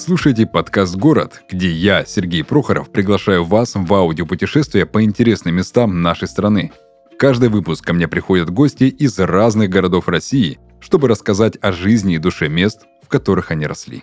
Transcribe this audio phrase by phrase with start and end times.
[0.00, 6.26] Слушаете подкаст «Город», где я, Сергей Прохоров, приглашаю вас в аудиопутешествие по интересным местам нашей
[6.26, 6.72] страны.
[7.18, 12.18] Каждый выпуск ко мне приходят гости из разных городов России, чтобы рассказать о жизни и
[12.18, 14.02] душе мест, в которых они росли.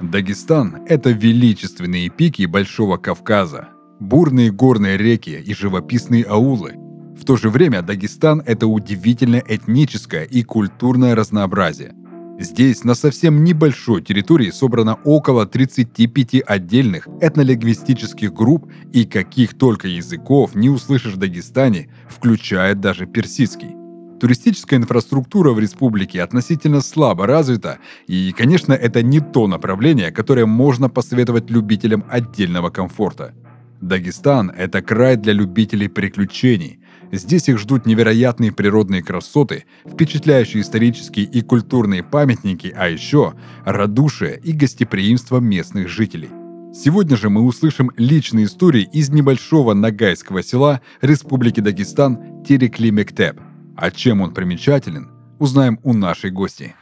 [0.00, 3.68] Дагестан– это величественные пики Большого Кавказа,
[4.00, 6.74] бурные горные реки и живописные аулы.
[7.16, 11.94] В то же время Дагестан– это удивительное этническое и культурное разнообразие.
[12.38, 20.54] Здесь на совсем небольшой территории собрано около 35 отдельных этнолингвистических групп и каких только языков
[20.54, 23.74] не услышишь в Дагестане, включая даже персидский.
[24.20, 30.90] Туристическая инфраструктура в республике относительно слабо развита, и, конечно, это не то направление, которое можно
[30.90, 33.34] посоветовать любителям отдельного комфорта.
[33.80, 36.80] Дагестан– это край для любителей приключений.
[37.12, 44.52] Здесь их ждут невероятные природные красоты, впечатляющие исторические и культурные памятники, а еще радушие и
[44.52, 46.30] гостеприимство местных жителей.
[46.74, 53.40] Сегодня же мы услышим личные истории из небольшого нагайского села Республики Дагестан Терекли-Мектеп–
[53.76, 56.74] а чем он примечателен, узнаем у нашей гости.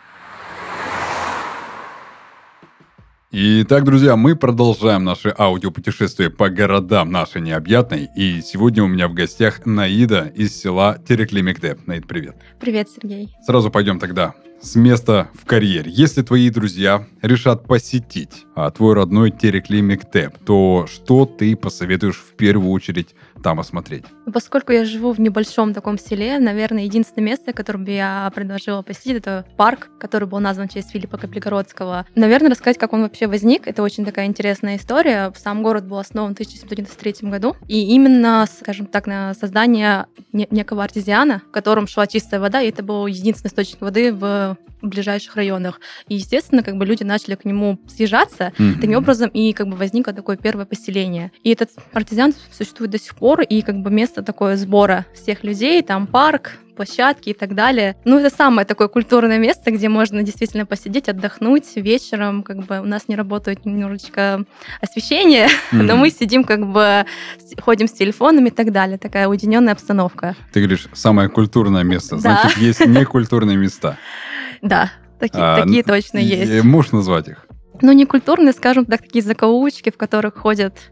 [3.36, 8.08] Итак, друзья, мы продолжаем наше аудиопутешествие по городам нашей необъятной.
[8.14, 11.84] И сегодня у меня в гостях Наида из села Тереклимектеп.
[11.88, 12.36] Наид, привет.
[12.60, 13.34] Привет, Сергей.
[13.44, 15.90] Сразу пойдем тогда с места в карьере.
[15.90, 22.36] Если твои друзья решат посетить а, твой родной Терекли Мектеп, то что ты посоветуешь в
[22.36, 24.04] первую очередь там осмотреть?
[24.26, 28.82] Ну, поскольку я живу в небольшом таком селе, наверное, единственное место, которое бы я предложила
[28.82, 32.06] посетить, это парк, который был назван в честь Филиппа Каплигородского.
[32.14, 33.68] Наверное, рассказать, как он вообще возник.
[33.68, 35.32] Это очень такая интересная история.
[35.36, 37.54] Сам город был основан в 1793 году.
[37.68, 42.82] И именно, скажем так, на создание некого артезиана, в котором шла чистая вода, и это
[42.82, 44.56] был единственный источник воды в
[44.88, 45.80] ближайших районах.
[46.08, 48.74] И, естественно, как бы люди начали к нему съезжаться, mm-hmm.
[48.74, 51.32] таким образом и как бы возникло такое первое поселение.
[51.42, 55.82] И этот артезиан существует до сих пор, и как бы место такое сбора всех людей,
[55.82, 57.96] там парк, площадки и так далее.
[58.04, 62.42] Ну, это самое такое культурное место, где можно действительно посидеть, отдохнуть вечером.
[62.42, 64.44] Как бы у нас не работает немножечко
[64.80, 65.82] освещение, mm-hmm.
[65.82, 67.06] но мы сидим как бы,
[67.60, 68.98] ходим с телефонами и так далее.
[68.98, 70.36] Такая уединенная обстановка.
[70.52, 72.18] Ты говоришь, самое культурное место.
[72.18, 73.96] Значит, есть некультурные места.
[74.62, 76.64] Да, таки, а, такие точно есть.
[76.64, 77.46] Можешь назвать их?
[77.84, 80.90] Ну, не культурные, скажем так, такие закоулочки, в которых ходят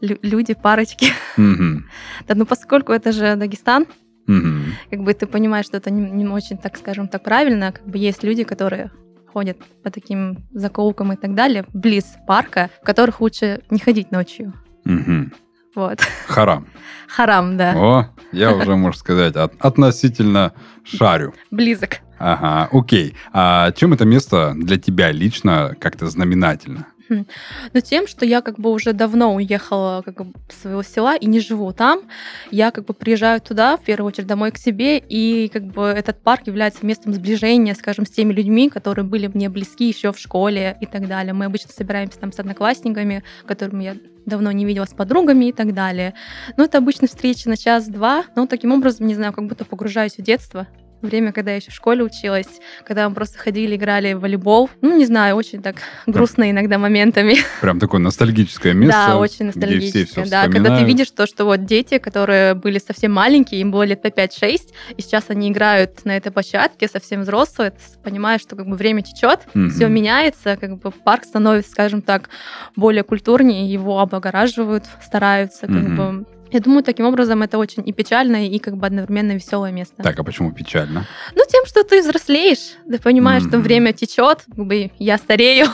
[0.00, 1.12] люди, парочки.
[1.36, 1.80] Mm-hmm.
[2.26, 3.84] Да, ну, поскольку это же Дагестан,
[4.26, 4.62] mm-hmm.
[4.90, 7.72] как бы ты понимаешь, что это не, не очень, так скажем так, правильно.
[7.72, 8.90] Как бы есть люди, которые
[9.30, 14.54] ходят по таким закоулкам и так далее, близ парка, в которых лучше не ходить ночью.
[14.86, 15.34] Mm-hmm.
[15.74, 16.00] Вот.
[16.26, 16.68] Харам.
[17.06, 17.74] Харам, да.
[17.76, 21.34] О, я уже, можно сказать, от, относительно шарю.
[21.50, 21.98] Близок.
[22.20, 23.16] Ага, окей.
[23.32, 26.86] А чем это место для тебя лично как-то знаменательно?
[27.08, 31.40] Ну, тем, что я как бы уже давно уехала как бы, своего села и не
[31.40, 32.02] живу там.
[32.50, 36.22] Я как бы приезжаю туда, в первую очередь, домой к себе, и как бы этот
[36.22, 40.76] парк является местом сближения, скажем, с теми людьми, которые были мне близки еще в школе
[40.80, 41.32] и так далее.
[41.32, 45.74] Мы обычно собираемся там с одноклассниками, которыми я давно не видела с подругами и так
[45.74, 46.14] далее.
[46.56, 50.22] Но это обычно встречи на час-два, но таким образом, не знаю, как будто погружаюсь в
[50.22, 50.68] детство,
[51.02, 52.48] время, когда я еще в школе училась,
[52.84, 54.70] когда мы просто ходили, играли в волейбол.
[54.80, 57.36] Ну, не знаю, очень так грустно иногда моментами.
[57.60, 59.06] Прям такое ностальгическое место.
[59.06, 60.26] Да, очень ностальгическое.
[60.26, 64.02] Да, когда ты видишь то, что вот дети, которые были совсем маленькие, им было лет
[64.02, 64.58] по 5-6,
[64.96, 69.02] и сейчас они играют на этой площадке, совсем взрослые, ты понимаешь, что как бы время
[69.02, 69.68] течет, mm-hmm.
[69.70, 72.28] все меняется, как бы парк становится, скажем так,
[72.76, 76.18] более культурнее, его облагораживают, стараются, как mm-hmm.
[76.20, 80.02] бы я думаю, таким образом это очень и печальное, и как бы одновременно веселое место.
[80.02, 81.06] Так, а почему печально?
[81.34, 83.48] Ну, тем, что ты взрослеешь, ты понимаешь, mm-hmm.
[83.48, 85.66] что время течет, как бы я старею.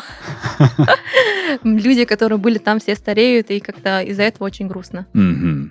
[1.62, 5.06] Люди, которые были там, все стареют, и как-то из-за этого очень грустно.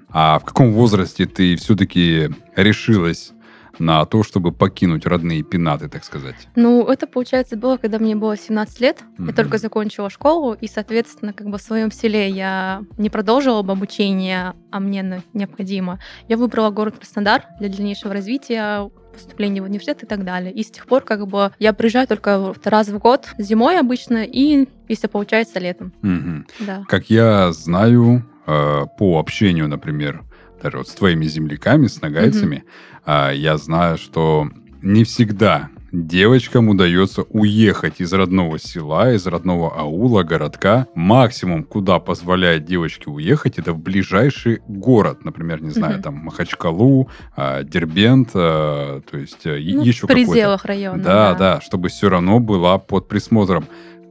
[0.10, 3.32] А в каком возрасте ты все-таки решилась
[3.80, 6.48] на то, чтобы покинуть родные пенаты, так сказать?
[6.56, 8.98] Ну, это, получается, было, когда мне было 17 лет.
[9.00, 9.28] Mm-hmm.
[9.28, 13.74] Я только закончила школу, и, соответственно, как бы в своем селе я не продолжила бы
[13.74, 16.00] обучение, а мне необходимо.
[16.28, 20.52] Я выбрала город Краснодар для дальнейшего развития, поступления в университет и так далее.
[20.52, 24.68] И с тех пор как бы я приезжаю только раз в год, зимой обычно, и,
[24.88, 25.94] если получается, летом.
[26.04, 26.66] Угу.
[26.66, 26.84] Да.
[26.88, 30.24] Как я знаю, э, по общению, например,
[30.74, 32.64] вот с твоими земляками, с нагайцами,
[33.06, 33.36] mm-hmm.
[33.36, 34.50] я знаю, что
[34.82, 35.70] не всегда
[36.04, 40.88] девочкам удается уехать из родного села, из родного аула, городка.
[40.96, 45.24] Максимум, куда позволяет девочке уехать, это в ближайший город.
[45.24, 46.04] Например, не знаю, Мгм.
[46.04, 51.02] там Махачкалу, а, Дербент, а, то есть э, Ну, еще в пределах района.
[51.02, 53.66] Да, да, чтобы все равно была под присмотром.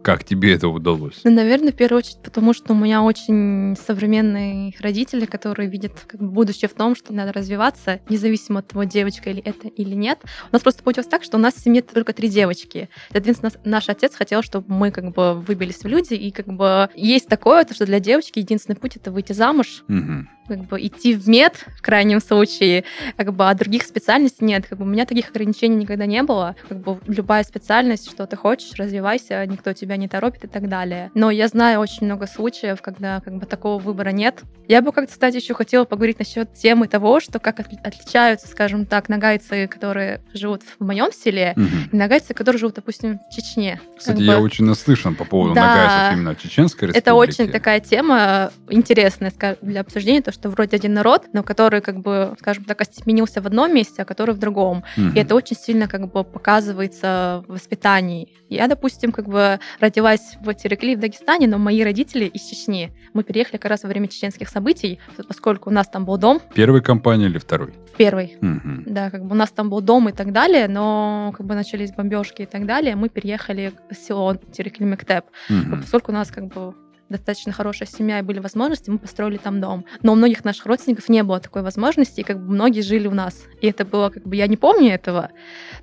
[0.05, 1.23] Как тебе это удалось?
[1.25, 6.21] Ну, наверное, в первую очередь, потому что у меня очень современные родители, которые видят как
[6.21, 10.19] бы, будущее в том, что надо развиваться, независимо от того, девочка или это или нет.
[10.51, 12.91] У нас просто получилось так, что у нас в семье только три девочки.
[13.13, 17.27] Соответственно, наш отец хотел, чтобы мы как бы выбились в люди, и как бы есть
[17.27, 20.29] такое, то, что для девочки единственный путь— это выйти замуж, Мгм.
[20.47, 22.85] Как бы идти в мед в крайнем случае,
[23.17, 24.67] как бы, а других специальностей нет.
[24.69, 26.55] Как бы у меня таких ограничений никогда не было.
[26.69, 31.11] Как бы любая специальность, что ты хочешь, развивайся, никто тебя не торопит и так далее.
[31.15, 34.43] Но я знаю очень много случаев, когда как бы такого выбора нет.
[34.69, 38.87] Я бы как-то, кстати, еще хотела поговорить насчет темы того, что как отли- отличаются, скажем
[38.87, 41.89] так, нагайцы, которые живут в моем селе, Мгм.
[41.93, 43.81] и нагайцы, которые живут, допустим, в Чечне.
[43.97, 45.63] Кстати, Как я бы- очень наслышан по поводу Да.
[45.67, 46.99] нагайцев именно Чеченской республики.
[46.99, 49.33] это очень такая тема интересная
[49.63, 53.47] для обсуждения, то, что вроде один народ, но который, как бы, скажем так, остепенился в
[53.47, 54.85] одном месте, а который в другом.
[54.97, 55.15] Мгм.
[55.15, 58.29] И это очень сильно как бы показывается в воспитании.
[58.49, 62.93] Я, допустим, как бы родилась в Терекли в Дагестане, но мои родители из Чечни.
[63.15, 64.99] Мы переехали как раз во время чеченских событий,
[65.29, 67.73] поскольку у нас там был дом Первой компании или второй?
[67.95, 68.37] в первый.
[68.41, 68.85] Мгм.
[68.87, 71.93] Да, как бы у нас там был дом и так далее, но как бы начались
[71.93, 75.25] бомбежки и так далее, мы переехали в село Терекли-Мектеп.
[75.49, 75.81] Мгм.
[75.81, 76.75] Поскольку у нас как бы
[77.09, 79.85] достаточно хорошая семья и были возможности, мы построили там дом.
[80.03, 83.15] Но у многих наших родственников не было такой возможности, и как бы многие жили у
[83.15, 83.45] нас.
[83.61, 85.31] И это было как бы, я не помню этого,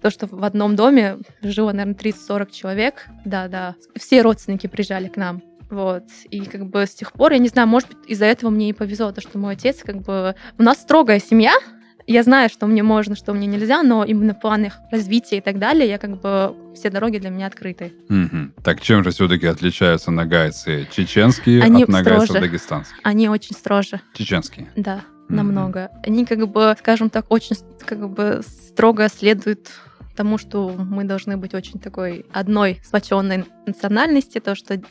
[0.02, 5.42] то, что в одном доме жило, наверное, 30-40 человек, да-да, все родственники приезжали к нам.
[5.70, 6.04] Вот.
[6.30, 8.74] И как бы с тех пор, я не знаю, может быть, из-за этого мне и
[8.74, 10.36] повезло, то, что мой отец как бы...
[10.58, 11.54] У нас строгая семья,
[12.12, 15.60] я знаю, что мне можно, что мне нельзя, но именно в планах развития и так
[15.60, 16.56] далее, я как бы...
[16.74, 17.94] Все дороги для меня открыты.
[18.08, 18.54] Мгм.
[18.64, 22.42] Так чем же все-таки отличаются нагайцы чеченские Они от нагайцев строже.
[22.48, 22.96] дагестанских?
[23.04, 24.00] Они очень строже.
[24.14, 24.70] Чеченские.
[24.78, 25.36] Да, Мгм.
[25.36, 25.90] намного.
[26.06, 29.70] Они как бы, скажем так, очень как бы строго следуют
[30.16, 34.82] тому, что мы должны быть очень такой одной сплоченной национальности, то, что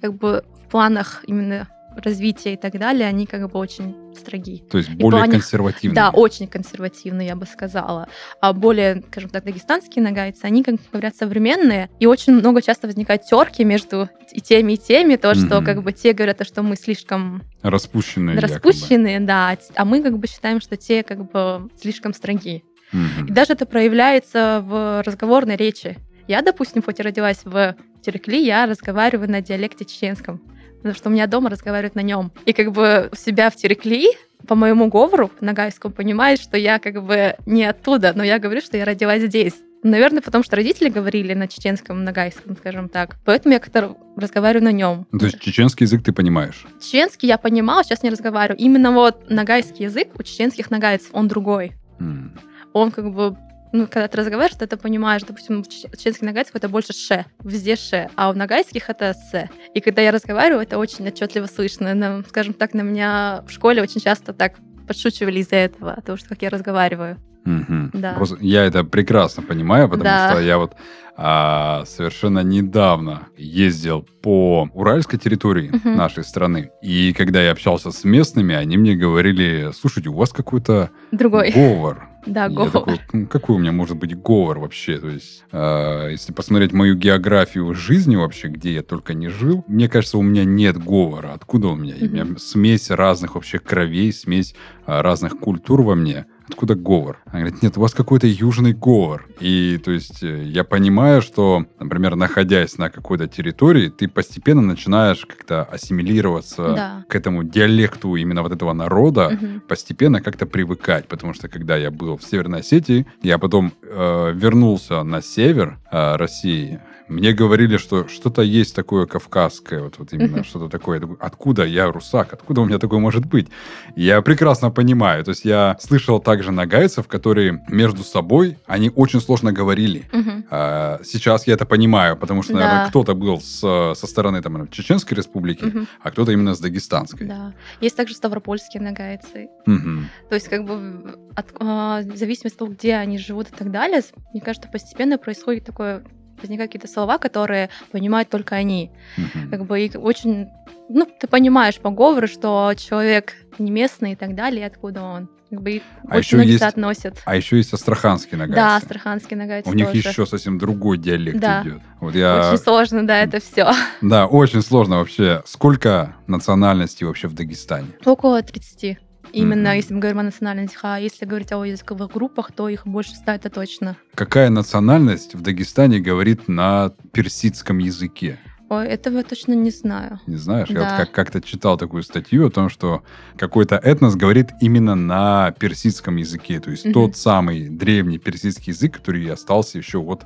[0.00, 1.68] как бы в планах именно
[2.00, 4.62] развития и так далее, они как бы очень строги.
[4.70, 5.94] То есть более плане- консервативные.
[5.94, 8.08] Да, очень консервативные, я бы сказала.
[8.40, 13.22] А более, скажем так, дагестанские нагайцы, они, как говорят, современные, и очень много часто возникает
[13.24, 15.64] терки между и теми, и теми, то, что Мгм.
[15.64, 18.54] как бы те говорят, что мы слишком Распущенные якобы.
[18.54, 22.64] распущенные, да, а мы как бы считаем, что те как бы слишком строги.
[22.92, 23.26] Мгм.
[23.26, 25.96] И даже это проявляется в разговорной речи.
[26.26, 30.40] Я, допустим, хоть и родилась в Терекли, я разговариваю на диалекте чеченском,
[30.78, 32.32] потому что у меня дома разговаривают на нем.
[32.46, 34.08] И как бы себя в Терекли
[34.46, 38.60] по моему говору на гайском понимает, что я как бы не оттуда, но я говорю,
[38.60, 39.54] что я родилась здесь.
[39.82, 43.16] Наверное, потому что родители говорили на чеченском, на гайском, скажем так.
[43.24, 45.06] Поэтому я как-то разговариваю на нем.
[45.12, 46.66] Ну, То есть чеченский язык ты понимаешь?
[46.80, 48.58] Чеченский я понимала, сейчас не разговариваю.
[48.58, 51.74] Именно вот нагайский язык у чеченских нагайцев, он другой.
[52.00, 52.32] М.
[52.72, 53.36] Он как бы
[53.72, 55.22] ну, когда ты разговариваешь, ты это понимаешь.
[55.22, 59.50] Допустим, в чечен- чеченских это больше ше, везде ше, а у нагайских это се.
[59.74, 61.94] И когда я разговариваю, это очень отчетливо слышно.
[61.94, 64.54] На- скажем так, на меня в школе очень часто так
[64.86, 67.18] подшучивали из-за этого, того, что как я разговариваю.
[67.44, 67.90] Мгм.
[67.94, 68.12] Да.
[68.14, 70.30] Просто я это прекрасно понимаю, потому Да.
[70.32, 70.74] что я вот
[71.20, 75.96] а, совершенно недавно ездил по уральской территории Мгм.
[75.96, 76.70] нашей страны.
[76.80, 81.50] И когда я общался с местными, они мне говорили, слушайте, у вас какой-то Другой.
[81.50, 82.08] говор.
[82.28, 82.70] Да, говор.
[82.70, 84.98] такой, «М, какой у меня может быть говор вообще?
[84.98, 89.88] То есть, э, если посмотреть мою географию жизни вообще, где я только не жил, мне
[89.88, 91.32] кажется, у меня нет говора.
[91.32, 91.94] Откуда у меня?
[92.00, 94.54] У меня смесь разных вообще кровей, смесь
[94.86, 96.26] а, разных культур во мне.
[96.48, 97.18] Откуда говор?
[97.26, 99.26] Она говорит, нет, у вас какой-то южный говор.
[99.40, 105.26] И, то есть, э, я понимаю, что, например, находясь на какой-то территории, ты постепенно начинаешь
[105.26, 107.04] как-то ассимилироваться Да.
[107.08, 109.60] к этому диалекту именно вот этого народа, Мгм.
[109.68, 115.02] постепенно как-то привыкать, потому что когда я был в Северной Осетии, я потом э, вернулся
[115.02, 120.68] на север э, России, мне говорили, что что-то есть такое кавказское, вот, вот именно что-то
[120.68, 121.00] такое.
[121.20, 122.34] Откуда я русак?
[122.34, 123.48] Откуда у меня такое может быть?
[123.96, 125.24] Я прекрасно понимаю.
[125.24, 130.04] То есть я слышал также нагайцев, которые между собой, они очень сложно говорили.
[130.50, 132.88] А, Сейчас я это понимаю, потому что, наверное, Да.
[132.90, 135.86] кто-то был с- со стороны там, Чеченской республики, Мгм.
[136.02, 137.26] а кто-то именно с Дагестанской.
[137.26, 137.52] Да.
[137.80, 139.48] Есть также ставропольские нагайцы.
[139.66, 140.08] Мгм.
[140.28, 143.70] То есть, как бы от, а, в зависимости от того, где они живут и так
[143.72, 144.00] далее,
[144.32, 146.02] мне кажется, постепенно происходит такое
[146.40, 148.92] возникают какие-то слова, которые понимают только они.
[149.16, 149.50] Мгм.
[149.50, 150.46] Как бы и очень,
[150.88, 155.28] ну, ты понимаешь по говору, что человек не местный и так далее, и откуда он.
[155.50, 157.22] Как бы А очень еще многие есть соотносят.
[157.24, 158.56] А еще есть астраханский нагайцы.
[158.56, 159.98] Да, астраханский нагайцы У них тоже.
[160.08, 161.62] еще совсем другой диалект Да.
[161.62, 161.80] идет.
[162.00, 163.70] Вот я, Очень сложно, да, это все.
[164.02, 165.42] да, очень сложно вообще.
[165.46, 167.88] Сколько национальностей вообще в Дагестане?
[168.04, 168.98] Около 30.
[169.32, 169.76] Именно Мгм.
[169.76, 173.34] если мы говорим о национальностях, а если говорить о языковых группах, то их больше ста,
[173.34, 173.96] это точно.
[174.14, 178.38] Какая национальность в Дагестане говорит на персидском языке?
[178.70, 180.20] Ой, этого я точно не знаю.
[180.26, 180.88] Не знаешь, я Да.
[180.90, 183.02] вот как- как-то читал такую статью о том, что
[183.38, 186.60] какой-то этнос говорит именно на персидском языке.
[186.60, 186.92] То есть Мгм.
[186.94, 190.24] тот самый древний персидский язык, который остался еще вот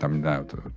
[0.00, 0.72] там, не знаю, вот, вот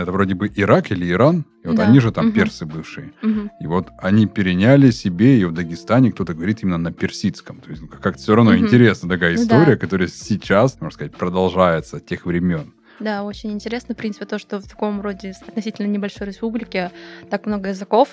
[0.00, 1.84] это вроде бы Ирак или Иран, и вот Да.
[1.86, 2.34] они же там Мгм.
[2.34, 3.12] персы бывшие.
[3.22, 3.52] Мгм.
[3.60, 7.60] И вот они переняли себе, и в Дагестане кто-то говорит именно на персидском.
[7.60, 8.64] То есть как-то все равно Мгм.
[8.66, 9.76] интересна такая Ну история, да.
[9.76, 12.74] которая сейчас, можно сказать, продолжается от тех времен.
[13.00, 16.90] Да, очень интересно, в принципе, то, что в таком роде относительно небольшой республике
[17.30, 18.08] так много языков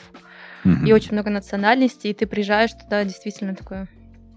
[0.63, 0.85] Мгм.
[0.85, 3.55] и очень много национальностей, и ты приезжаешь туда, действительно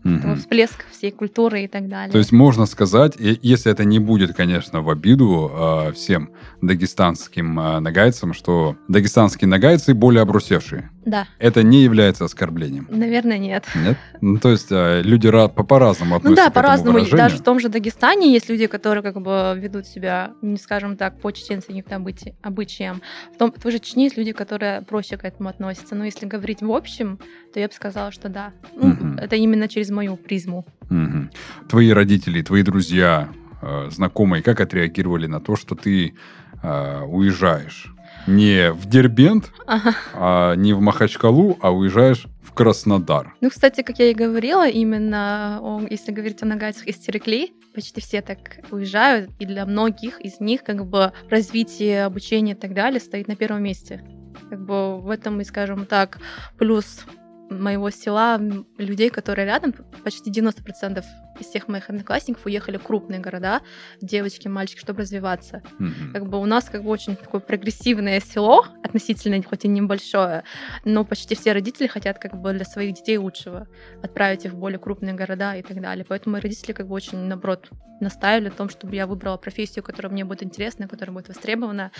[0.04, 0.20] Мгм.
[0.20, 2.10] такой всплеск всей культуры и так далее.
[2.12, 6.30] То есть можно сказать, если это не будет, конечно, в обиду э, всем
[6.60, 10.90] дагестанским э, нагайцам, что дагестанские нагайцы более обрусевшие.
[11.04, 12.86] Да, Это не является оскорблением.
[12.90, 13.64] наверное, нет.
[13.74, 13.96] Нет?
[14.20, 16.92] Ну, то есть э, люди ра- по- по-разному Ну относятся да, к этому по-разному.
[16.92, 17.16] выражению.
[17.18, 21.20] Даже в том же Дагестане есть люди, которые как бы ведут себя, не скажем так,
[21.20, 23.02] по чеченским обыти- обычаям.
[23.34, 25.94] В том, в той же Чечне есть люди, которые проще к этому относятся.
[25.94, 27.18] Но если говорить в общем,
[27.52, 28.52] то я бы сказала, что да.
[28.76, 29.18] Ну, Мгм.
[29.18, 30.64] Это именно через мою призму.
[30.88, 31.30] Мгм.
[31.68, 33.28] Твои родители, твои друзья,
[33.60, 36.14] э, знакомые, как отреагировали на то, что ты
[36.62, 37.92] э, уезжаешь?
[38.26, 39.94] Не в Дербент, Ага.
[40.14, 43.34] а не в Махачкалу, а уезжаешь в Краснодар.
[43.40, 48.00] Ну, кстати, как я и говорила, именно о- если говорить о нагайцах из Терекли, почти
[48.00, 48.38] все так
[48.70, 53.36] уезжают, и для многих из них как бы развитие, обучение и так далее стоит на
[53.36, 54.02] первом месте.
[54.50, 56.18] Как бы в этом и, скажем так,
[56.58, 57.04] плюс
[57.50, 58.40] моего села,
[58.78, 61.04] людей, которые рядом, почти 90%
[61.40, 63.60] из всех моих одноклассников уехали в крупные города,
[64.00, 65.62] девочки, мальчики, чтобы развиваться.
[65.78, 66.12] Мгм.
[66.12, 70.44] Как бы у нас как бы очень такое прогрессивное село, относительно хоть и небольшое,
[70.84, 73.66] но почти все родители хотят как бы для своих детей лучшего,
[74.02, 76.04] отправить их в более крупные города и так далее.
[76.08, 77.70] Поэтому мои родители как бы очень, наоборот,
[78.00, 81.92] настаивали на том, чтобы я выбрала профессию, которая мне будет интересна, которая будет востребована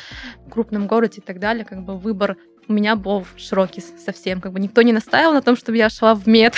[0.45, 1.65] в крупном городе и так далее.
[1.65, 2.37] Как бы выбор
[2.73, 4.41] у меня был широкий совсем.
[4.41, 6.55] Как бы никто не настаивал на том, чтобы я шла в мед,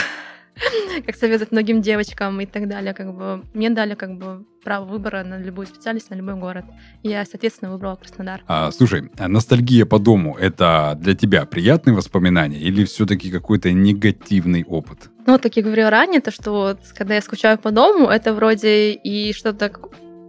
[1.07, 2.95] как советуют многим девочкам и так далее.
[2.95, 6.65] Как бы мне дали как бы право выбора на любую специальность, на любой город.
[7.03, 8.43] Я, соответственно, выбрала Краснодар.
[8.47, 14.65] А, слушай, а ностальгия по дому это для тебя приятные воспоминания или все-таки какой-то негативный
[14.65, 15.11] опыт?
[15.27, 18.33] Ну, вот, как я говорила ранее, то, что вот, когда я скучаю по дому, это
[18.33, 19.73] вроде и что-то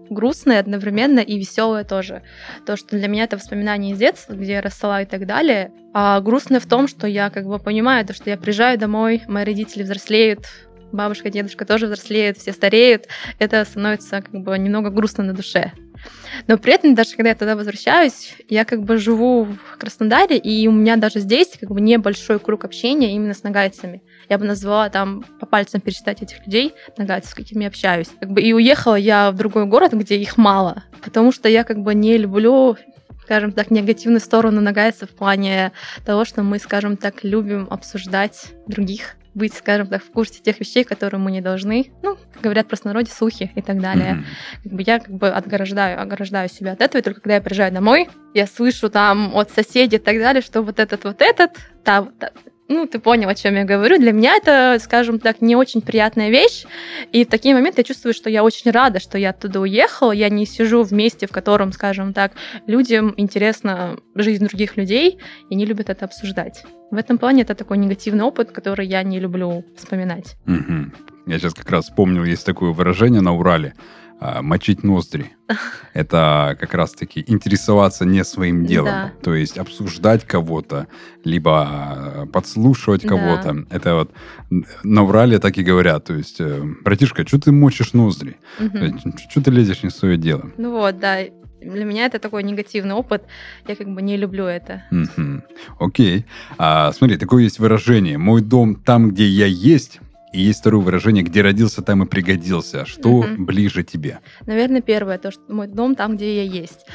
[0.09, 2.21] грустное одновременно и веселое тоже.
[2.65, 5.71] То, что для меня это воспоминания из детства, где я росла и так далее.
[5.93, 9.45] А грустное в том, что я как бы понимаю, то, что я приезжаю домой, мои
[9.45, 10.45] родители взрослеют,
[10.95, 13.07] бабушка, дедушка тоже взрослеют, все стареют.
[13.39, 15.71] Это становится как бы немного грустно на душе.
[16.47, 20.67] Но при этом, даже когда я туда возвращаюсь, я как бы живу в Краснодаре, и
[20.67, 24.03] у меня даже здесь как бы небольшой круг общения именно с нагайцами.
[24.29, 28.09] Я бы назвала там по пальцам пересчитать этих людей, нагайцев, с какими я общаюсь.
[28.19, 31.79] Как бы и уехала я в другой город, где их мало, потому что я как
[31.79, 32.77] бы не люблю
[33.25, 35.71] скажем так, негативную сторону нагайцев в плане
[36.05, 40.83] того, что мы, скажем так, любим обсуждать других, быть, скажем так, в курсе тех вещей,
[40.83, 41.91] которые мы не должны.
[42.01, 44.13] Ну, как говорят просто народе, слухи и так далее.
[44.15, 44.25] Мгм.
[44.63, 47.71] Как бы я как бы отграждаю, ограждаю себя от этого, и только когда я приезжаю
[47.73, 51.51] домой, я слышу там от соседей и так далее, что вот этот, вот этот,
[51.83, 52.31] та, та-
[52.67, 53.99] ну, ты понял, о чем я говорю.
[53.99, 56.65] Для меня это, скажем так, не очень приятная вещь.
[57.11, 60.11] И в такие моменты я чувствую, что я очень рада, что я оттуда уехала.
[60.11, 62.31] Я не сижу в месте, в котором, скажем так,
[62.65, 65.19] людям интересна жизнь других людей
[65.49, 66.63] и не любят это обсуждать.
[66.89, 70.35] В этом плане это такой негативный опыт, который я не люблю вспоминать.
[70.45, 70.93] Мгм.
[71.27, 73.73] Я сейчас как раз вспомнил, есть такое выражение на Урале
[74.41, 75.31] мочить ноздри.
[75.93, 78.91] Это как раз-таки интересоваться не своим делом.
[78.91, 79.11] Да.
[79.23, 80.87] То есть обсуждать кого-то,
[81.23, 83.09] либо а, подслушивать Да.
[83.09, 83.65] кого-то.
[83.69, 84.11] Это вот
[84.51, 86.05] н- на Урале так и говорят.
[86.05, 88.37] То есть, э, братишка, что ты мочишь ноздри?
[88.59, 88.99] Мгм.
[89.29, 90.51] Что ты лезешь не в свое дело?
[90.57, 91.19] Ну вот, да.
[91.61, 93.23] Для меня это такой негативный опыт.
[93.67, 94.83] Я как бы не люблю это.
[94.91, 95.43] Мгм.
[95.79, 96.25] Окей.
[96.59, 98.17] А, смотри, такое есть выражение.
[98.19, 99.99] Мой дом там, где я есть.
[100.35, 102.85] И есть второе выражение, где родился, там и пригодился.
[102.85, 103.45] Что Мгм.
[103.45, 104.19] ближе тебе?
[104.45, 106.85] Наверное, первое, то, что мой дом там, где я есть.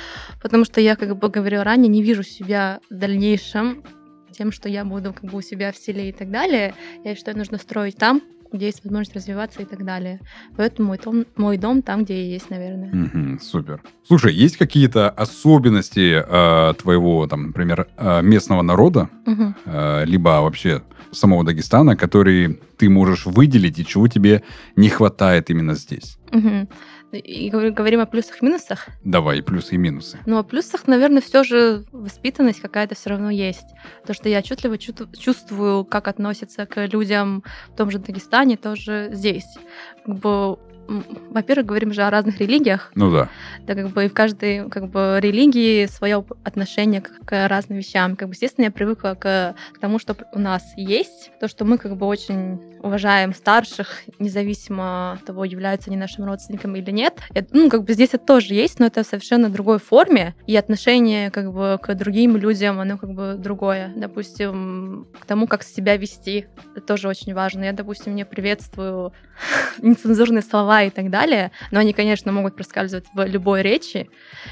[0.43, 3.83] Потому что я, как бы говорила ранее, не вижу себя в дальнейшем
[4.31, 6.75] тем, что я буду как бы у себя в селе и так далее.
[7.03, 8.21] Я считаю, нужно строить там,
[8.53, 10.21] где есть возможность развиваться и так далее.
[10.57, 12.91] Поэтому мой дом, мой дом там, где я есть, наверное.
[12.93, 13.81] Мгм, супер.
[14.07, 19.55] Слушай, есть какие-то особенности э, твоего, там, например, э, местного народа, Мгм.
[19.65, 24.43] э, либо вообще самого Дагестана, которые ты можешь выделить и чего тебе
[24.77, 26.19] не хватает именно здесь?
[26.33, 26.69] Мгм.
[27.13, 28.87] И говори- говорим о плюсах и минусах.
[29.05, 30.19] Давай, плюсы и минусы.
[30.27, 33.67] Ну, о плюсах, наверное, все же воспитанность какая-то все равно есть.
[34.07, 39.11] То, что я отчетливо чувствую- чувствую, как относятся к людям в том же Дагестане, тоже
[39.13, 39.57] здесь.
[40.07, 40.57] Как бы,
[41.31, 43.29] во-первых, говорим же о разных религиях, Ну да.
[43.67, 48.17] да, как бы и в каждой как бы религии свое отношение к, к разным вещам.
[48.17, 51.79] Как бы, естественно, я привыкла к, к тому, что у нас есть, то, что мы
[51.79, 57.21] как бы очень уважаем старших, независимо от того, являются они нашим родственником или нет.
[57.35, 60.57] Это, ну, как бы здесь это тоже есть, но это в совершенно другой форме, и
[60.57, 63.93] отношение как бы к другим людям, оно как бы другое.
[63.97, 67.65] Допустим, к тому, как себя вести, это тоже очень важно.
[67.65, 69.13] Я, допустим, не приветствую
[69.79, 74.09] нецензурные слова и так далее, но они, конечно, могут проскальзывать в любой речи,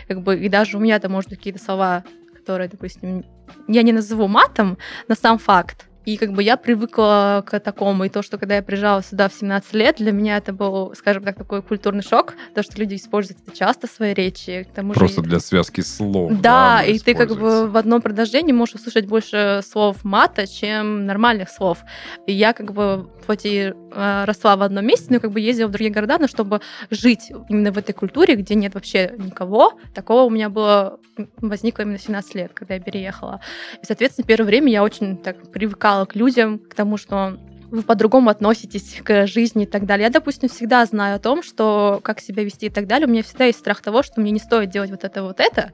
[0.07, 2.05] как бы, и даже у меня это может какие-то слова,
[2.35, 3.25] которые, допустим,
[3.67, 5.88] я не назову матом, но сам факт.
[6.09, 9.35] И как бы я привыкла к такому, и то, что когда я приезжала сюда в
[9.35, 13.43] 17 лет, для меня это был, скажем так, такой культурный шок, то, что люди используют
[13.47, 14.67] это часто в своей речи.
[14.71, 16.33] К тому же Просто для связки слов.
[16.41, 21.05] да, оно и ты как бы в одном предложении можешь услышать больше слов мата, чем
[21.05, 21.81] нормальных слов.
[22.27, 25.69] И я как бы хоть и э, росла в одном месте, но как бы ездила
[25.69, 30.23] в другие города, но чтобы жить именно в этой культуре, где нет вообще никого, такого
[30.23, 30.99] у меня было
[31.37, 33.41] возникло именно в 17 лет, когда я переехала.
[33.83, 37.39] И, соответственно, первое время я очень так привыкала к людям, к тому, что
[37.71, 40.05] вы по-другому относитесь к жизни и так далее.
[40.05, 43.07] Я, допустим, всегда знаю о том, что как себя вести и так далее.
[43.07, 45.73] У меня всегда есть страх того, что мне не стоит делать вот это вот это,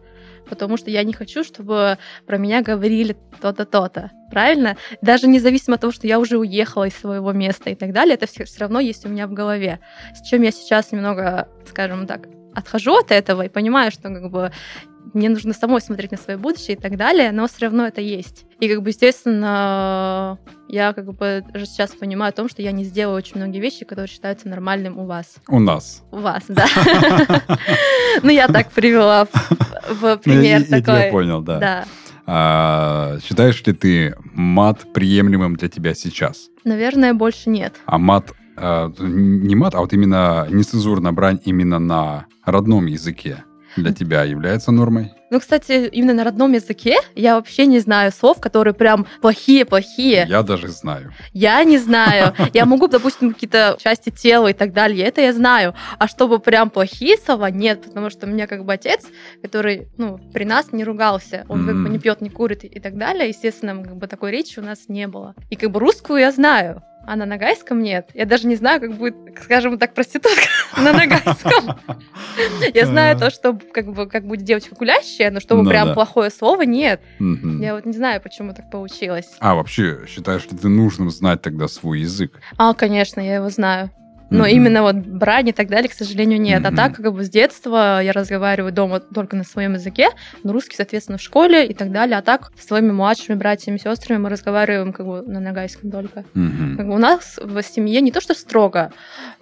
[0.49, 4.11] потому что я не хочу, чтобы про меня говорили то-то, то-то.
[4.31, 4.77] Правильно?
[5.03, 8.27] Даже независимо от того, что я уже уехала из своего места и так далее, это
[8.27, 9.79] все, равно есть у меня в голове.
[10.15, 14.53] С чем я сейчас немного, скажем так, отхожу от этого и понимаю, что как бы
[15.13, 18.47] мне нужно самой смотреть на свое будущее и так далее, но все равно это есть.
[18.59, 22.85] И как бы, естественно, я как бы уже сейчас понимаю о том, что я не
[22.85, 25.37] сделаю очень многие вещи, которые считаются нормальным у вас.
[25.49, 26.03] У нас.
[26.11, 26.67] У вас, да.
[28.23, 31.11] Ну, я так привела в- Ну, я- пример я такой.
[31.11, 31.59] понял, да.
[31.59, 31.85] Да.
[32.27, 36.49] А, считаешь ли ты мат приемлемым для тебя сейчас?
[36.65, 37.75] Наверное, больше нет.
[37.85, 43.45] А мат, а, не мат, а вот именно нецензурная брань именно на родном языке
[43.77, 45.13] для тебя является нормой?
[45.31, 50.27] Ну, кстати, именно на родном языке я вообще не знаю слов, которые прям плохие-плохие.
[50.29, 51.13] Я даже знаю.
[51.33, 52.35] Я не знаю.
[52.53, 55.75] Я могу, допустим, какие-то части тела и так далее, это я знаю.
[55.99, 59.07] А чтобы прям плохие слова, нет, потому что у меня как бы отец,
[59.43, 62.97] который, ну, при нас не ругался, он как бы не пьет, не курит и так
[62.97, 65.35] далее, естественно, как бы такой речи у нас не было.
[65.51, 68.11] И как бы русскую я знаю, а на нагайском нет.
[68.15, 71.79] Я даже не знаю, как будет, скажем так, проститутка на нагайском.
[72.75, 76.31] Я знаю то, что как бы как будет девочка гулящая, но чтобы Ну прям плохое
[76.31, 77.01] слово нет.
[77.19, 79.31] Я вот не знаю, почему так получилось.
[79.41, 82.41] А вообще, считаешь ли ты нужным знать тогда свой язык?
[82.57, 83.91] А, конечно, я его знаю.
[84.35, 84.49] Но Мгм.
[84.49, 86.63] именно вот брань и так далее, к сожалению, нет.
[86.63, 86.75] Мгм.
[86.75, 90.09] А так, как бы с детства я разговариваю дома только на своем языке,
[90.43, 92.19] но русский, соответственно, в школе и так далее.
[92.19, 96.25] А так со своими младшими братьями, сестрами мы разговариваем как бы на нагайском только.
[96.35, 96.77] Мгм.
[96.77, 98.93] Как бы у нас в семье не то что строго,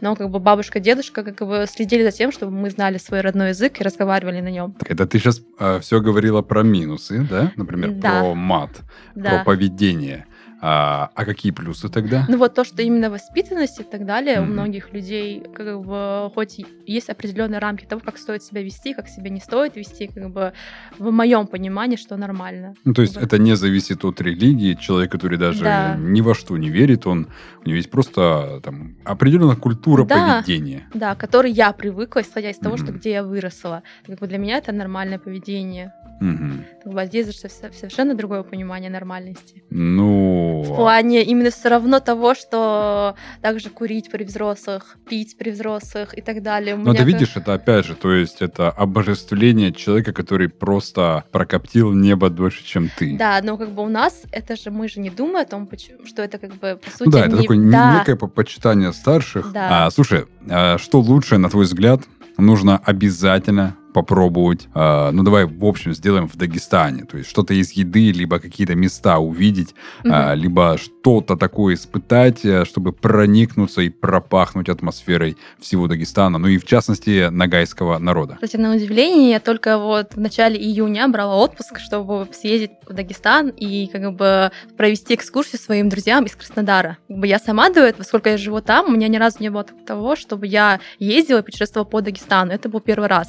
[0.00, 3.48] но как бы бабушка, дедушка как бы следили за тем, чтобы мы знали свой родной
[3.50, 4.74] язык и разговаривали на нем.
[4.86, 5.42] Это ты сейчас
[5.80, 7.52] все говорила про минусы, да?
[7.56, 8.20] Например, Да.
[8.20, 8.70] про мат,
[9.14, 9.30] Да.
[9.30, 10.26] про поведение.
[10.64, 12.24] А, а какие плюсы тогда?
[12.28, 14.52] Ну вот то, что именно воспитанность и так далее у Мгм.
[14.52, 19.28] многих людей, как бы, хоть есть определенные рамки того, как стоит себя вести, как себя
[19.30, 20.52] не стоит вести, как бы
[21.00, 22.74] в моем понимании, что нормально.
[22.84, 23.20] Ну, то есть бы.
[23.22, 24.74] это не зависит от религии.
[24.74, 25.96] Человек, который даже Да.
[25.96, 27.26] ни во что не верит, он,
[27.64, 30.42] у него есть просто там определенная культура Да.
[30.44, 30.84] поведения.
[30.94, 33.82] Да, которой я привыкла, исходя из того, что где я выросла.
[34.06, 35.92] Как бы для меня это нормальное поведение.
[36.20, 36.64] Мгм.
[36.84, 39.64] Как бы, а здесь же совершенно другое понимание нормальности.
[39.70, 46.16] Ну, В плане именно все равно того, что также курить при взрослых, пить при взрослых
[46.18, 46.76] и так далее.
[46.76, 51.92] Ну ты как- видишь, это опять же, то есть это обожествление человека, который просто прокоптил
[51.92, 53.16] небо дольше, чем ты.
[53.16, 56.04] Да, но как бы у нас это же мы же не думаем о том, почему-
[56.06, 59.52] что это как бы по сути да, это не- такое да, некое по- почитание старших.
[59.52, 59.86] Да.
[59.86, 62.02] А, слушай, а что лучше, на твой взгляд,
[62.38, 67.72] нужно обязательно попробовать, э, ну давай в общем сделаем в Дагестане, то есть что-то из
[67.72, 69.74] еды, либо какие-то места увидеть,
[70.04, 70.12] угу.
[70.12, 76.58] э, либо что-то такое испытать, э, чтобы проникнуться и пропахнуть атмосферой всего Дагестана, ну и
[76.58, 78.34] в частности нагайского народа.
[78.34, 83.48] Кстати, на удивление, я только вот в начале июня брала отпуск, чтобы съездить в Дагестан
[83.48, 86.98] и как бы провести экскурсию своим друзьям из Краснодара.
[87.08, 89.50] Как бы я сама до этого, сколько я живу там, у меня ни разу не
[89.50, 92.52] было того, чтобы я ездила и путешествовала по Дагестану.
[92.52, 93.28] Это был первый раз.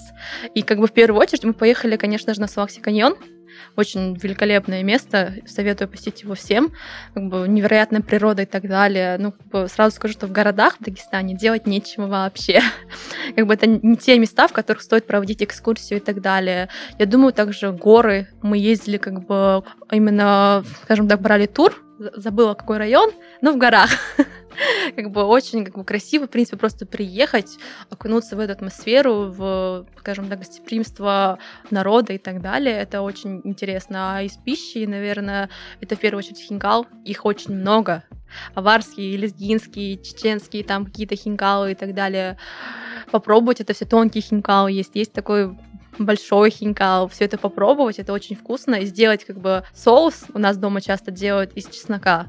[0.53, 3.15] И как бы в первую очередь мы поехали, конечно же, на Салахси каньон.
[3.75, 6.71] Очень великолепное место, советую посетить его всем.
[7.13, 9.17] Как бы невероятная природа и так далее.
[9.19, 12.61] Ну, как бы сразу скажу, что в городах в Дагестане делать нечего вообще.
[13.35, 16.69] Как бы это не те места, в которых стоит проводить экскурсию и так далее.
[16.99, 18.27] Я думаю, также горы.
[18.41, 21.83] Мы ездили как бы именно, скажем так, брали тур
[22.15, 23.11] забыла какой район,
[23.41, 23.89] но в горах.
[24.95, 27.57] как бы очень как бы красиво, в принципе, просто приехать,
[27.89, 31.39] окунуться в эту атмосферу, в, скажем так, гостеприимство
[31.69, 32.75] народа и так далее.
[32.75, 34.17] Это очень интересно.
[34.17, 35.49] А из пищи, наверное,
[35.81, 36.87] это в первую очередь хинкал.
[37.05, 38.03] Их очень много.
[38.55, 42.37] Аварские, лезгинские, чеченские, там какие-то хинкалы и так далее.
[43.11, 44.95] Попробовать это все тонкие хинкалы есть.
[44.95, 45.55] Есть такой
[45.99, 50.57] большой хинкал, все это попробовать, это очень вкусно, и сделать как бы соус, у нас
[50.57, 52.27] дома часто делают из чеснока,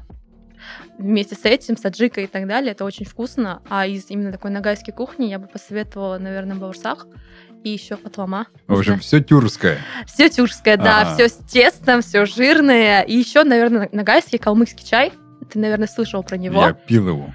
[0.97, 4.51] вместе с этим, с аджикой и так далее, это очень вкусно, а из именно такой
[4.51, 7.07] нагайской кухни я бы посоветовала, наверное, баурсах,
[7.63, 8.45] и еще патлама.
[8.67, 9.79] В общем, все тюркское.
[10.05, 11.15] Все тюркское, да, А-а-а.
[11.15, 13.01] все с тестом, все жирное.
[13.01, 15.11] И еще, наверное, нагайский калмыцкий чай.
[15.51, 16.61] Ты, наверное, слышал про него.
[16.61, 17.33] Я пил его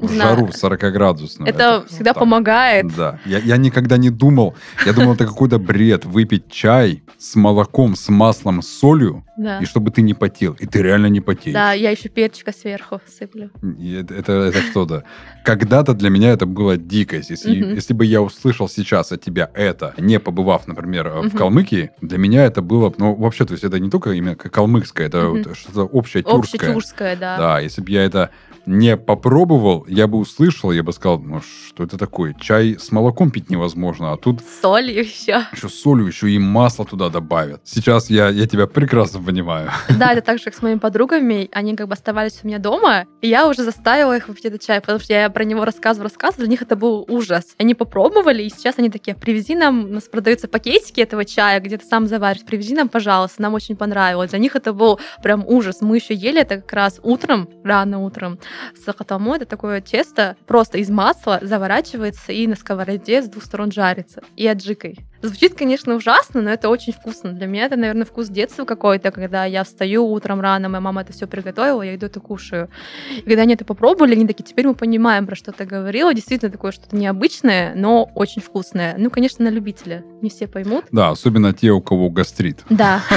[0.00, 1.48] в жару 40-градусную.
[1.48, 2.20] Это, это всегда так.
[2.20, 2.86] помогает.
[2.96, 3.18] Да.
[3.24, 4.54] Я, я никогда не думал.
[4.86, 6.04] Я думал, это какой-то бред.
[6.04, 9.58] Выпить чай с молоком, с маслом, с солью, да.
[9.58, 10.56] и чтобы ты не потел.
[10.58, 11.54] И ты реально не потеешь.
[11.54, 13.50] Да, я еще перчика сверху сыплю.
[13.62, 15.04] это, это, это что-то.
[15.44, 17.30] Когда-то для меня это было дикость.
[17.30, 22.18] Если, если бы я услышал сейчас от тебя это, не побывав, например, в Калмыкии, для
[22.18, 22.92] меня это было...
[22.98, 26.60] Ну, вообще, то есть это не только именно калмыцкое, это что-то общее тюркское.
[26.60, 27.36] Общее тюркское, да.
[27.38, 28.30] Да, если бы я это
[28.68, 32.34] не попробовал, я бы услышал, я бы сказал, ну что это такое?
[32.34, 34.40] Чай с молоком пить невозможно, а тут...
[34.60, 35.42] Солью еще.
[35.52, 37.62] Еще солью, еще и масло туда добавят.
[37.64, 39.70] Сейчас я, я тебя прекрасно понимаю.
[39.98, 41.48] Да, это так же, как с моими подругами.
[41.52, 44.80] Они как бы оставались у меня дома, и я уже заставила их выпить этот чай,
[44.80, 47.54] потому что я про него рассказывала, рассказывала, для них это был ужас.
[47.58, 51.78] Они попробовали, и сейчас они такие, привези нам, у нас продаются пакетики этого чая, где
[51.78, 54.30] ты сам заваришь, привези нам, пожалуйста, нам очень понравилось.
[54.30, 55.80] Для них это был прям ужас.
[55.80, 58.38] Мы еще ели это как раз утром, рано утром,
[58.74, 63.72] с хатамо это такое тесто просто из масла заворачивается и на сковороде с двух сторон
[63.72, 64.22] жарится.
[64.36, 65.07] И аджикой.
[65.20, 67.32] Звучит, конечно, ужасно, но это очень вкусно.
[67.32, 71.12] Для меня это, наверное, вкус детства какой-то, когда я встаю утром рано, моя мама это
[71.12, 72.68] все приготовила, я иду это кушаю.
[73.16, 76.14] И когда они это попробовали, они такие, теперь мы понимаем, про что ты говорила.
[76.14, 78.94] Действительно, такое что-то необычное, но очень вкусное.
[78.96, 80.04] Ну, конечно, на любителя.
[80.22, 80.84] Не все поймут.
[80.92, 82.64] Да, особенно те, у кого гастрит.
[82.70, 83.02] Да.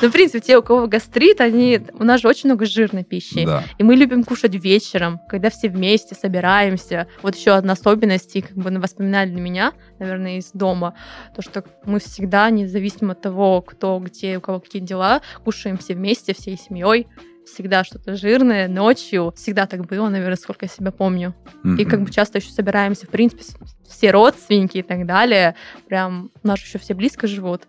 [0.00, 1.80] Ну, в принципе, те, у кого гастрит, они...
[1.98, 3.46] У нас же очень много жирной пищи.
[3.78, 7.06] И мы любим кушать вечером, когда все вместе собираемся.
[7.22, 10.94] Вот еще одна особенность, и как бы воспоминали для меня, наверное, из дома
[11.34, 15.94] то, что мы всегда, независимо от того, кто где, у кого какие дела, кушаем все
[15.94, 17.06] вместе, всей семьей,
[17.46, 19.32] всегда что-то жирное ночью.
[19.36, 21.34] Всегда так было, наверное, сколько я себя помню.
[21.64, 21.76] Mm-hmm.
[21.80, 23.42] И как бы часто еще собираемся, в принципе,
[23.88, 25.54] все родственники и так далее.
[25.88, 27.62] Прям у нас еще все близко живут.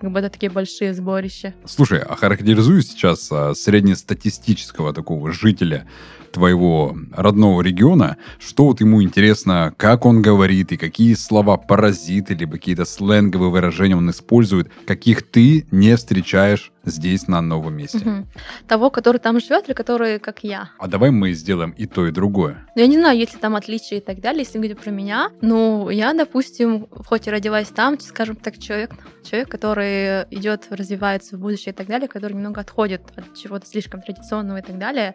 [0.00, 1.54] Как бы это такие большие сборища.
[1.64, 5.86] Слушай, а характеризую сейчас а, среднестатистического такого жителя
[6.32, 12.52] твоего родного региона, что вот ему интересно, как он говорит и какие слова паразиты, либо
[12.52, 17.98] какие-то сленговые выражения он использует, каких ты не встречаешь здесь, на новом месте.
[17.98, 18.26] Угу.
[18.66, 20.70] Того, который там живет, или который, как я.
[20.78, 22.66] А давай мы сделаем и то, и другое.
[22.74, 25.30] Ну, я не знаю, есть ли там отличия и так далее, если говорить про меня.
[25.40, 31.40] Ну, я, допустим, хоть и родилась там, скажем так, человек, человек, который идет, развивается в
[31.40, 35.14] будущее и так далее, который немного отходит от чего-то слишком традиционного и так далее.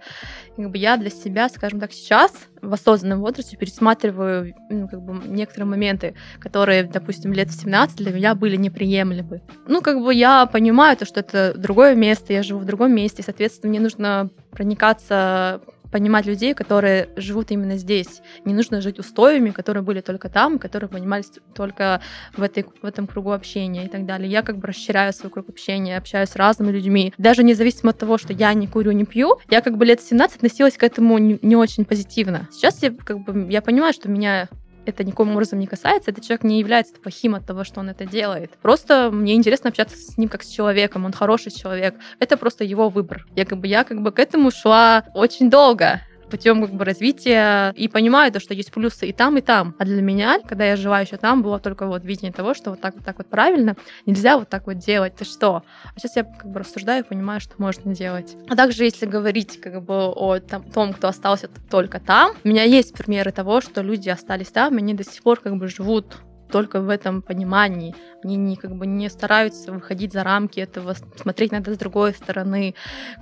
[0.57, 2.33] И, как бы я для себя, скажем так, сейчас
[2.65, 8.11] в осознанном возрасте пересматриваю ну, как бы некоторые моменты, которые, допустим, лет в 17 для
[8.11, 9.41] меня были неприемлемы.
[9.67, 13.23] Ну, как бы я понимаю то, что это другое место, я живу в другом месте,
[13.23, 15.61] соответственно, мне нужно проникаться
[15.95, 18.21] понимать людей, которые живут именно здесь.
[18.43, 22.01] Не нужно жить устоями, которые были только там, которые понимались только
[22.35, 24.29] в, этой, в этом кругу общения и так далее.
[24.29, 27.13] Я как бы расширяю свой круг общения, общаюсь с разными людьми.
[27.17, 30.35] Даже независимо от того, что я не курю, не пью, я как бы лет 17
[30.35, 32.49] относилась к этому не, не очень позитивно.
[32.51, 34.49] Сейчас я как бы я понимаю, что меня
[34.85, 38.05] это никаким образом не касается, этот человек не является плохим от того, что он это
[38.05, 38.51] делает.
[38.61, 41.95] Просто мне интересно общаться с ним как с человеком, он хороший человек.
[42.19, 43.25] Это просто его выбор.
[43.35, 46.01] Я как бы, я как бы к этому шла очень долго
[46.35, 49.73] путем как бы развития и понимаю то, что есть плюсы и там, и там.
[49.79, 52.81] А для меня, когда я жила еще там, было только вот видение того, что вот
[52.81, 55.15] так вот так вот правильно, нельзя вот так вот делать.
[55.15, 55.63] Ты что?
[55.95, 58.35] А сейчас я как бы рассуждаю и понимаю, что можно делать.
[58.49, 62.63] А также, если говорить как бы о там, том, кто остался только там, у меня
[62.63, 66.17] есть примеры того, что люди остались там, и они до сих пор как бы живут
[66.51, 67.95] только в этом понимании.
[68.23, 72.13] Они не, как бы не стараются выходить за рамки этого, смотреть на это с другой
[72.13, 72.75] стороны.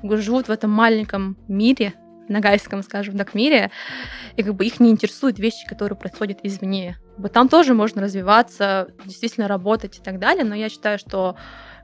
[0.04, 1.93] Живут в этом маленьком мире,
[2.29, 3.71] нагайском, скажем так, мире,
[4.36, 6.97] и как бы их не интересуют вещи, которые происходят извне.
[7.17, 11.36] Бы там тоже можно развиваться, действительно работать и так далее, но я считаю, что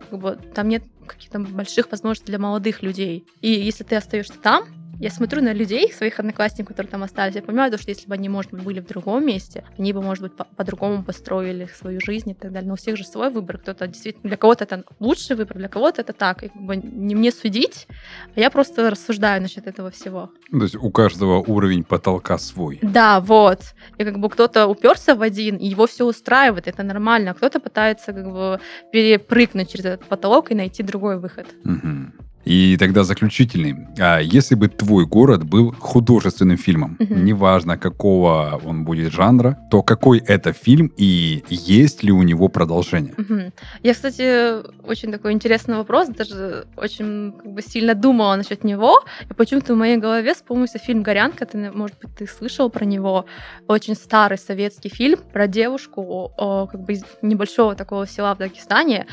[0.10, 3.26] как бы, там нет каких-то больших возможностей для молодых людей.
[3.42, 4.64] И если ты остаешься там,
[5.00, 8.28] я смотрю на людей, своих одноклассников, которые там остались, я понимаю, что если бы они,
[8.28, 12.34] может быть, были в другом месте, они бы, может быть, по-другому построили свою жизнь и
[12.34, 12.68] так далее.
[12.68, 13.58] Но у всех же свой выбор.
[13.60, 16.44] Кто-то действительно, для кого-то это лучший выбор, для кого-то это так.
[16.44, 17.88] И как бы не мне судить,
[18.36, 20.32] а я просто рассуждаю насчет этого всего.
[20.52, 22.80] То есть у каждого уровень потолка свой.
[22.82, 23.62] Да, вот.
[23.98, 27.32] И как бы кто-то уперся в один, и его все устраивает, это нормально.
[27.32, 28.60] А кто-то пытается как бы
[28.92, 31.48] перепрыгнуть через этот потолок и найти другой выход.
[31.64, 32.29] Угу.
[32.50, 33.88] И тогда заключительный.
[34.00, 37.14] А если бы твой город был художественным фильмом, угу.
[37.14, 43.14] неважно какого он будет жанра, то какой это фильм и есть ли у него продолжение?
[43.20, 43.52] Угу.
[43.84, 49.04] Я, кстати, очень такой интересный вопрос, даже очень как бы, сильно думала насчет него.
[49.30, 51.46] И почему-то в моей голове вспомнился фильм «Горянка».
[51.46, 53.26] Ты, может быть, ты слышал про него.
[53.68, 59.06] Очень старый советский фильм про девушку о, как бы из небольшого такого села в Дагестане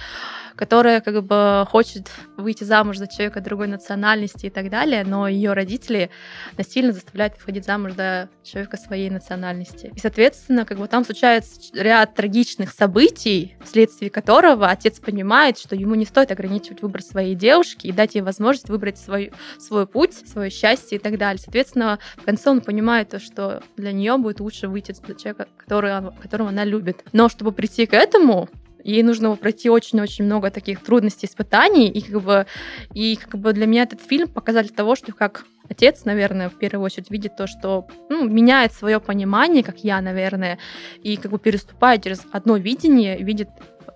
[0.56, 5.52] которая как бы хочет выйти замуж за человека другой национальности и так далее, но ее
[5.52, 6.10] родители
[6.56, 9.92] насильно заставляют выходить замуж за человека своей национальности.
[9.94, 15.94] И, соответственно, как бы там случается ряд трагичных событий, вследствие которого отец понимает, что ему
[15.94, 20.50] не стоит ограничивать выбор своей девушки и дать ей возможность выбрать свой, свой путь, свое
[20.50, 21.40] счастье и так далее.
[21.42, 26.12] Соответственно, в конце он понимает то, что для нее будет лучше выйти за человека, который,
[26.20, 27.04] которого она любит.
[27.12, 28.48] Но чтобы прийти к этому,
[28.92, 32.46] ей нужно пройти очень-очень много таких трудностей, испытаний, и как бы,
[32.94, 36.84] и как бы для меня этот фильм показатель того, что как отец, наверное, в первую
[36.84, 40.58] очередь видит то, что ну, меняет свое понимание, как я, наверное,
[41.02, 43.48] и как бы переступает через одно видение, видит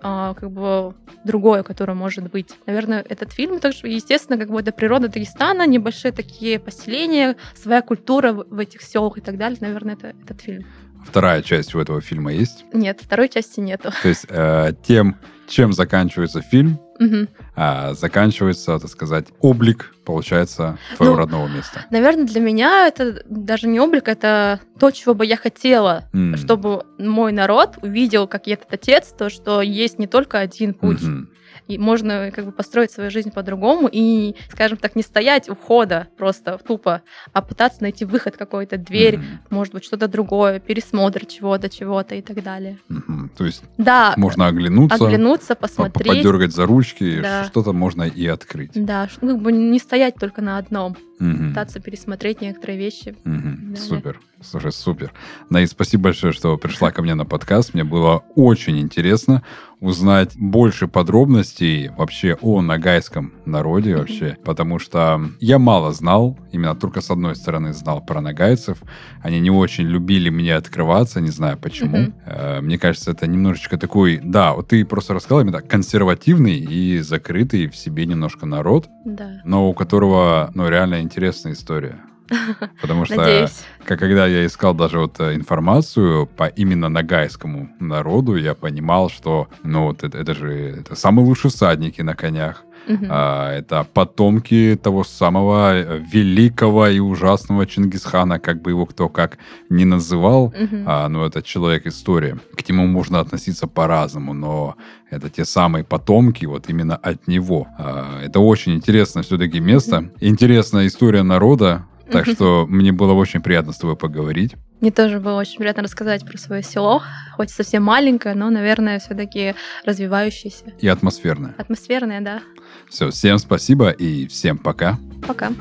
[0.03, 2.49] а, как бы другое, которое может быть.
[2.67, 8.33] Наверное, этот фильм также, естественно, как бы это природа Дагестана, небольшие такие поселения, своя культура
[8.33, 9.59] в этих селах и так далее.
[9.61, 10.67] Наверное, это этот фильм.
[11.05, 12.65] Вторая часть у этого фильма есть?
[12.73, 13.93] Нет, второй части нету.
[14.03, 15.17] То есть э, тем,
[15.49, 17.27] чем заканчивается фильм, угу.
[17.57, 21.85] э, заканчивается, так сказать, облик, получается, твоего ну, родного места.
[21.91, 26.37] Наверное, для меня это даже не облик, это то, чего бы я хотела, mm.
[26.37, 31.01] чтобы мой народ увидел, как этот отец, то, что есть не только один путь.
[31.01, 31.27] Mm-hmm
[31.71, 36.09] и можно как бы построить свою жизнь по-другому и, скажем так, не стоять у входа
[36.17, 37.03] просто тупо,
[37.33, 39.51] а пытаться найти выход какой-то, дверь, mm-hmm.
[39.51, 42.79] может быть, что-то другое, пересмотр чего-то, чего-то и так далее.
[42.91, 43.29] Mm-hmm.
[43.37, 46.09] То есть да, можно оглянуться, оглянуться, посмотреть.
[46.09, 47.45] Подергать за ручки, да.
[47.45, 48.73] что-то можно и открыть.
[48.75, 51.49] Да, ну, как бы не стоять только на одном угу.
[51.49, 53.17] пытаться пересмотреть некоторые вещи.
[53.25, 53.77] Угу.
[53.77, 54.21] Супер.
[54.43, 55.13] Слушай, супер.
[55.51, 57.75] Наид, спасибо большое, что пришла ко мне на подкаст.
[57.75, 59.43] Мне было очень интересно
[59.81, 67.01] узнать больше подробностей вообще о нагайском народе вообще, потому что я мало знал, именно только
[67.01, 68.79] с одной стороны знал про нагайцев.
[69.23, 72.13] Они не очень любили мне открываться, не знаю почему.
[72.27, 77.69] Э, мне кажется, это немножечко такой, да, вот ты просто рассказал именно консервативный и закрытый
[77.69, 79.41] в себе немножко народ, да.
[79.45, 82.01] но у которого, ну, реально интересная история.
[82.81, 83.51] Потому что,
[83.85, 89.49] как, когда я искал даже вот э, информацию по именно нагайскому народу, я понимал, что,
[89.65, 92.65] ну, вот это, это же это самые лучшие всадники на конях.
[92.87, 93.07] Uh-huh.
[93.09, 99.39] А, это потомки того самого э, великого и ужасного Чингисхана, как бы его кто как
[99.69, 100.85] не называл, uh-huh.
[100.87, 102.39] а, но это человек-история.
[102.57, 104.77] К нему можно относиться по-разному, но
[105.11, 107.69] это те самые потомки вот именно от него.
[107.79, 110.11] А, это очень интересно все-таки место.
[110.21, 114.57] Интересная история народа, так что мне было очень приятно с тобой поговорить.
[114.81, 119.55] Мне тоже было очень приятно рассказать про свое село, хоть совсем маленькое, но, наверное, все-таки
[119.85, 120.73] развивающееся.
[120.79, 121.55] И атмосферное.
[121.59, 122.41] Атмосферное, да.
[122.89, 124.99] Все, всем спасибо и всем пока.
[125.27, 125.53] Пока.